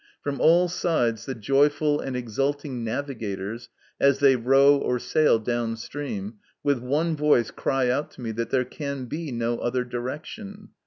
[0.23, 3.69] From all sides the joyful and exulting navigators,
[3.99, 8.49] as they row or sail down stream, with one voice cry out to me that
[8.49, 10.69] there can be no other direction.